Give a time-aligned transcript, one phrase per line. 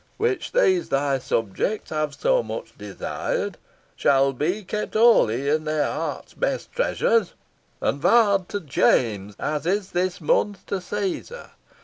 [0.17, 3.59] Which these thy subjects have so much desired
[3.95, 7.27] Shall be kept holy in their heart's best treasure,
[7.81, 11.51] And vow'd to JAMES as is this month to Cæsar.